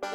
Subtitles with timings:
[0.00, 0.06] こ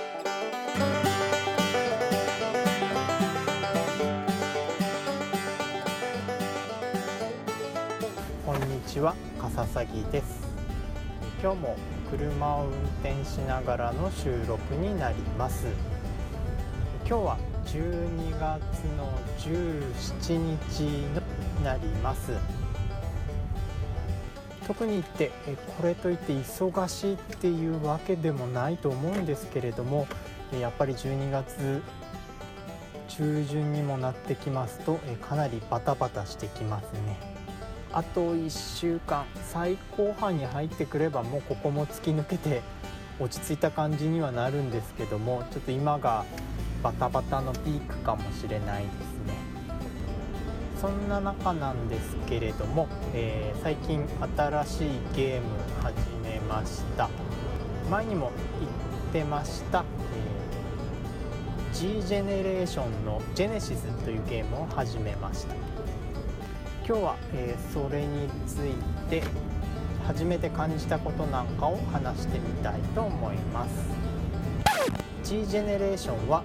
[8.54, 10.42] んにちは、笠崎です。
[11.40, 11.78] 今日も
[12.10, 12.72] 車を運
[13.04, 15.68] 転しながらの収録になります。
[17.08, 18.64] 今日は12月
[18.98, 22.32] の17日になります。
[24.68, 25.32] 特に言って
[25.78, 30.08] これといって忙しいっていうわけでもないと思うんですけれども
[30.60, 31.82] やっぱり12月
[33.10, 37.36] 中旬にもなってきますとかなりバタバタしてきますね。
[37.94, 42.62] あと1週間最後半に入ってくればもうここも突き抜けて
[43.22, 46.26] 落ち着いた感じにはなるんですけどもちょっと今が
[46.84, 49.15] バタバタのピークかもしれないです。
[50.80, 54.06] そんな中なんですけれども、えー、最近
[54.38, 55.44] 新しいゲーム
[55.82, 57.10] 始めました。
[57.90, 58.72] 前にも言っ
[59.26, 59.84] てました、
[61.72, 65.56] えー、G ジェネレーションのジェネシスというゲームを始めました。
[66.88, 68.74] 今日は、えー、それについ
[69.10, 69.24] て
[70.06, 73.72] 初めて感じたことなんかを話してみたいと思います。
[75.24, 76.44] G ジェネレーションは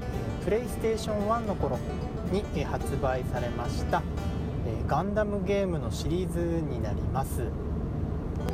[0.50, 1.78] プレイステーション1の頃
[2.32, 4.02] に発売されました
[4.66, 7.44] えガンダムゲームのシリーズになります。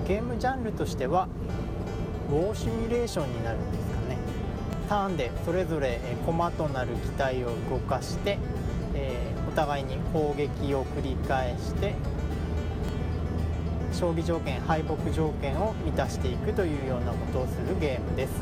[0.06, 1.27] ゲームジャンルとしては
[2.30, 4.19] ウォーシミュレーションになるんですかね。
[4.91, 8.36] ターンでそれぞれ駒となる機体を動かして
[8.92, 9.16] え
[9.48, 11.94] お互いに攻撃を繰り返して
[13.92, 18.33] 勝利条件敗北条件を満たしていくというようなことをするゲームです。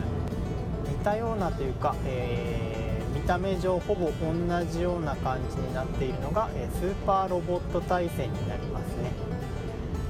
[0.91, 2.84] 似たようなというか、えー、
[3.15, 9.13] 見た目上ほぼ同じような感じになっているのが、えスーパーロボット対戦になりますね。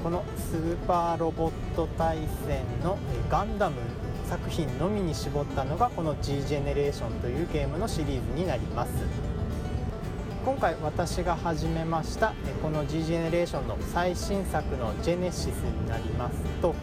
[0.02, 3.76] このスーパーロボット対戦の、えガンダム
[4.28, 8.90] 作品のみに絞ったのがこの G ジェネレーションというゲームのシリーズになります。
[10.44, 16.74] 今回私が始めましたこの G ジェネレーションの最新作のジェネシスになりますと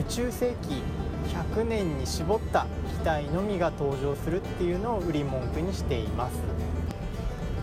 [0.00, 0.82] 宇宙世紀
[1.26, 2.66] 100年に絞った
[2.98, 6.34] 機体のみが登場するっていうのを売り文句にしています。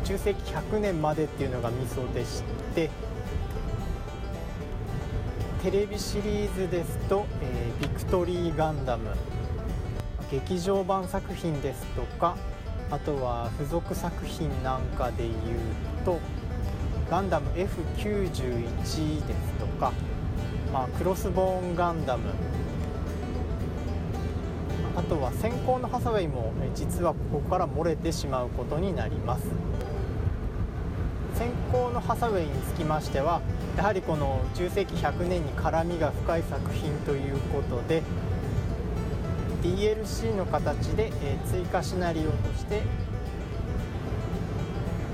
[0.03, 2.43] 宇宙世紀100年までっていうのがミソでし
[2.75, 2.89] て
[5.63, 9.11] テレビシリーズですと、えー、ビクトリーガンダム
[10.29, 12.35] 劇場版作品ですとか
[12.91, 15.31] あとは付属作品なんかでいう
[16.03, 16.19] と
[17.09, 19.93] ガンダム F91 ですとか、
[20.73, 22.25] まあ、クロスボーンガンダム
[24.95, 29.47] あとは先行のハサウェイも実はここから漏れてしまうことになります。
[31.35, 33.41] 先行のハサウェイにつきましては
[33.75, 38.03] やはりこの中世紀100年に絡みが深い作品ということで
[39.63, 42.81] DLC の形で、え追加シナリオとして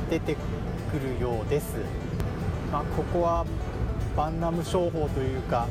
[0.10, 0.40] 出てく
[1.00, 1.76] るようです、
[2.72, 3.46] まあ、ここは
[4.18, 5.68] バンナム商法というか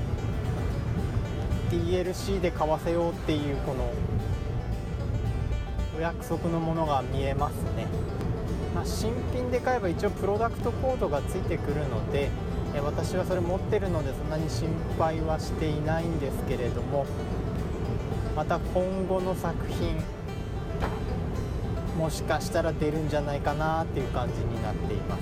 [1.70, 3.92] DLC で買わせようっていうこの
[5.96, 7.86] お約束のものが見えますね、
[8.74, 12.30] まあ、新品で買えば一応プロダクトコードがついてくるので
[12.84, 14.68] 私はそれ持ってるのでそんなに心
[14.98, 17.06] 配はしていないんですけれども
[18.36, 19.96] また今後の作品
[21.98, 25.20] もしかしたら出るんじゃないかなっていう感じになっています。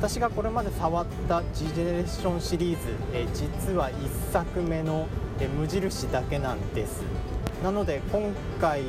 [0.00, 5.06] 私がこれまで触ったジェネレーションシリーズえ実は1作目の
[5.38, 7.02] え無印だけなんです。
[7.62, 8.80] なので今回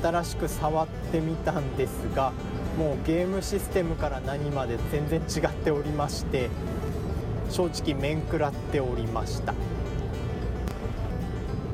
[0.00, 2.30] 新しく触ってみたんですが
[2.78, 6.50] もうゲームシステムから何まで全然違っておりまして
[7.50, 9.54] 正直面食らっておりました。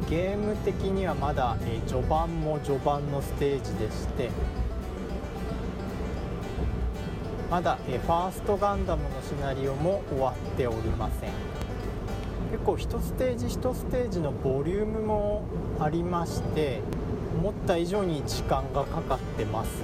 [0.08, 4.30] ゲーム的にはまだ、え序盤も序盤のステージでして
[7.50, 11.30] まだ、えファーストガンダムのシナリオも終わっておりません。
[12.52, 15.42] 結構1ステージ1ステージのボリュームも
[15.80, 16.80] ありまして
[17.38, 19.82] 思った以上に時間がかかってます。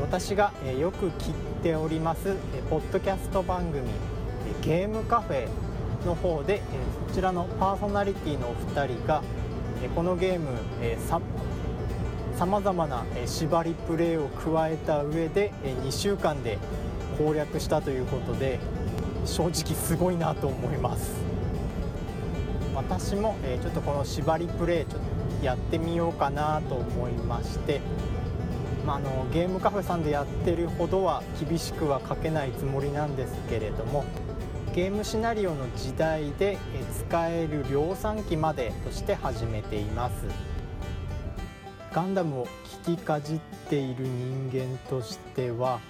[0.00, 3.88] 私が、えよく聞いております、えポッドキャスト番組
[4.62, 5.46] 「えゲームカフェ」
[6.04, 6.60] の方で、え
[7.08, 9.22] そちらのパーソナリティのお二人が
[9.80, 10.48] えこのゲーム
[12.40, 16.56] さまざまな縛りプレーを加えた上で2週間で
[17.18, 18.58] 攻略したということで
[19.26, 21.20] 正直すごいなと思います。
[22.74, 25.02] 私もちょっとこの縛りプレイちょっ
[25.40, 27.82] とやってみようかなと思いまして、
[28.86, 34.06] まあ、あのゲームカフェさんでやってるほどは厳しくは書けないつもりなんですけれども
[34.74, 36.56] ゲームシナリオの時代で
[37.06, 40.49] 使える量産機までとして始めています。
[41.92, 42.46] ガンダムを
[42.84, 43.38] 聞きかじっ
[43.68, 45.80] ている人間としては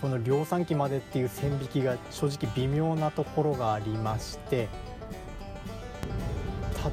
[0.00, 4.68] この量産機までっていう線引きが正直微妙なところがありまして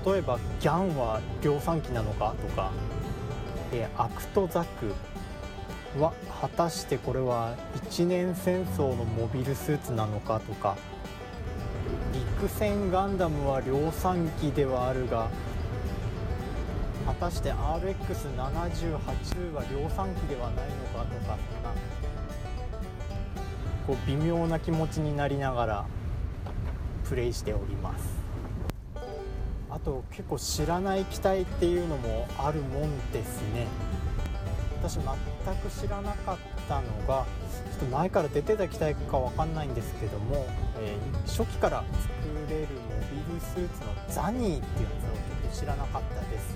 [0.06, 2.72] 例えばギャンは量産機なのかとか、
[3.72, 4.94] えアクトザク
[6.02, 10.75] は果たしてこれは一年戦争のモビルスーツなのかとか
[12.13, 15.30] 陸戦ガンダムは量産機ではあるが
[17.06, 21.69] 果たして RX78 は量産機ではないのかとかそんな
[23.86, 25.86] こう微妙な気持ちになりながら
[27.07, 28.25] プレイしております。
[29.69, 33.68] あと結構知らない機体っていうのもあるもんですね。
[34.81, 36.38] 私全く知らなかっ
[36.68, 37.25] たのが
[37.72, 40.46] ちょっと前から出てた機体かわかんないんですけども、
[40.80, 46.56] えー、初期から作れるモビルスーツのザニーっていうやつをちょっと知らなかったです。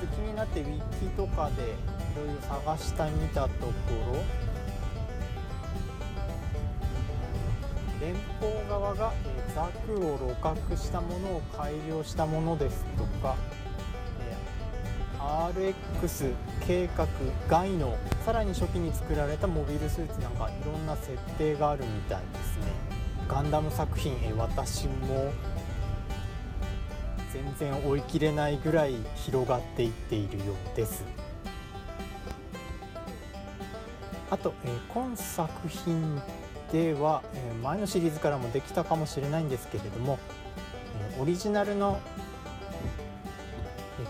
[0.00, 1.66] で気になってウィッキとかでい
[2.16, 3.72] ろいろ探してみたとこ
[4.12, 4.50] ろ
[8.00, 9.12] 連邦側が、
[9.54, 13.36] ザクを露獲したものを改良したものですとか、
[15.18, 16.32] RX
[16.66, 17.06] 計画
[17.46, 22.72] 外のさらに初期に作られたモビルスーツなんかいろんな設定があるみたいですね。
[23.28, 25.30] ガンダム作品、え私も
[27.32, 31.04] 全然追い切れないぐらい広がっていっているようです。
[34.30, 36.20] あと、え今作品
[36.72, 40.18] では、え前のシリーズからもできたかもしれないんですけれども、
[41.16, 42.00] えオリジナルの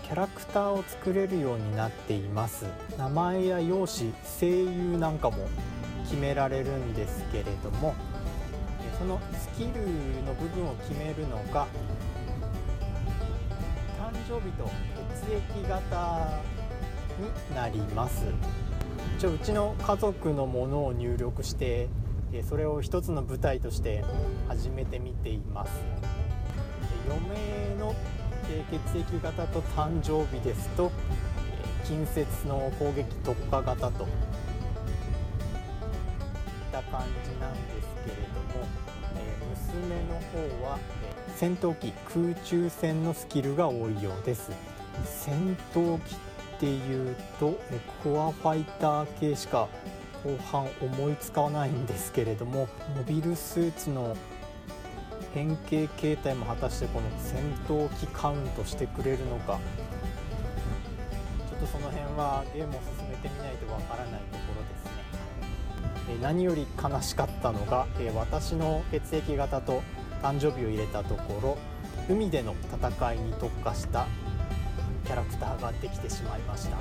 [0.03, 2.65] キャラクターを作れるようになっています。
[2.97, 5.47] 名前や容姿声優なんかも
[6.11, 7.95] 決められるんですけれども
[8.97, 9.69] そのスキル
[10.25, 11.67] の部分を決めるのが
[14.31, 14.63] 誕生日と
[15.27, 16.39] 血液型
[17.19, 18.23] になります。
[19.17, 21.89] 一応うちの家族のものを入力して
[22.47, 24.05] それを一つの舞台として
[24.47, 25.71] 始めてみています。
[27.09, 27.19] 嫁
[27.77, 27.93] の
[28.47, 30.93] 血液型と誕生日ですと
[31.83, 34.09] 近接の攻撃特化型といっ
[36.71, 38.65] た感じなんですけれども
[39.49, 40.15] 娘の
[40.63, 40.79] 方は
[41.35, 44.51] 戦闘機空中戦のスキルが多いようです。
[45.05, 46.17] 戦闘機っ
[46.59, 47.59] ていうと
[48.03, 49.67] コアファイター系しか
[50.23, 54.15] 後半思いつかないんですけれどもモビルスーツの
[55.33, 59.59] 変形形態も果たしてこの戦闘機カウントしてくれるのか。
[61.49, 66.21] ちょっとその辺はゲームを進めてみないとわからないところですね。
[66.21, 69.81] 何より悲しかったのが私の血液型と
[70.21, 71.57] 誕生日を入れたところ
[72.09, 74.07] 海での戦いに特化した
[75.05, 76.77] キャラクターができてしまいました。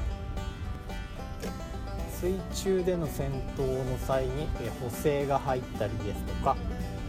[2.20, 4.46] 水中での戦闘の際に
[4.82, 6.54] 補正が入ったりですとか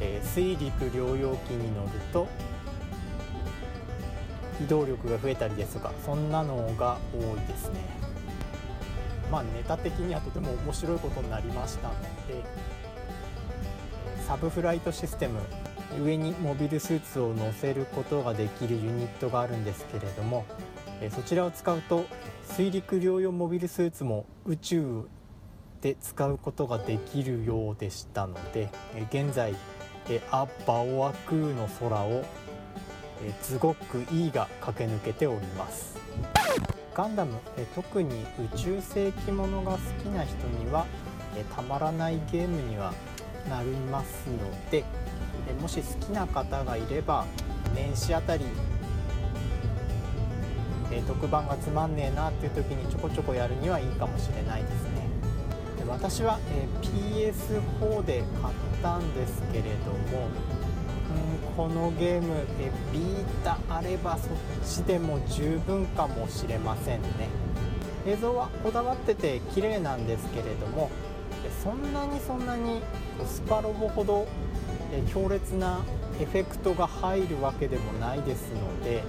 [0.02, 2.28] え、水陸両用機に乗ると
[4.64, 7.80] 移動力が増えたりですとかそんなのが多いですね。
[9.32, 11.94] まあネタ的にはとても面白いことになりましたの
[12.28, 12.44] で
[14.28, 15.40] サブフライトシステム
[16.00, 20.46] 上にモビルスーツを載せることができるユニットがあるんですけれども
[21.10, 22.06] そちらを使うと
[22.44, 25.04] 水陸両用モビルスーツも宇宙
[25.82, 28.70] で使うことができるようでしたので
[29.10, 29.56] 現在
[30.10, 32.24] えア・バオアクーの空を
[33.24, 36.00] えズゴック E が駆け抜けております。
[36.94, 37.40] ガンダム
[37.74, 40.86] 特に宇宙世紀ものが好きな人には
[41.56, 42.94] たまらないゲームには
[43.50, 44.84] なりますので
[45.52, 47.26] えもし好きな方がいれば
[47.76, 48.46] 年始あたり
[50.92, 55.08] え特番がつまんねえなっていう時にちょこちょこやるにはいいかもしれないですね。
[55.78, 64.32] で私は、え PS4 で買ったんですけれども、ん、このゲーム、えビータあればそっ
[64.66, 67.30] ちでも十分かもしれませんね。
[68.06, 70.90] 映像はこだわってて綺麗なんですけれども
[71.64, 72.82] そんなにそんなに
[73.26, 74.28] スパロボほど
[75.14, 75.80] 強烈な
[76.20, 79.04] エフェクトが入るわけでもないですので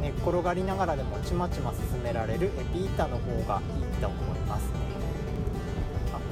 [0.00, 4.78] 寝っ転がりながらでもちまちま進められるビータの方がいいと思いますね。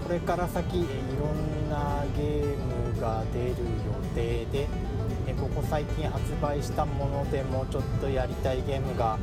[0.07, 0.87] これから先い
[1.19, 3.57] ろんなゲームが出る予
[4.15, 4.69] 定で
[5.35, 9.19] ここ最近発売したものでもちょっとやりたいゲームが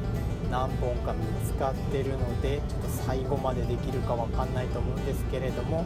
[0.51, 5.85] 何本か見つかってるのでちょっと最後までできるかわかんないと思うんですけれども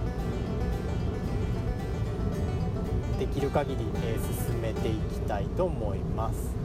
[3.20, 6.56] できる限り、え進めていきたいと思います。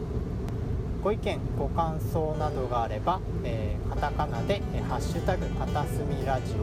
[1.02, 6.62] ご意見ご感想などがあれば、えー、カタカナで「ハッシュタグ片隅ラジオ」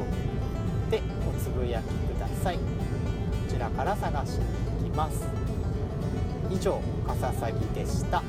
[0.89, 2.57] でおつぶやきください。
[2.57, 2.61] こ
[3.49, 4.45] ちらから探しに
[4.85, 5.27] 行きます。
[6.49, 8.23] 以上かささぎでした。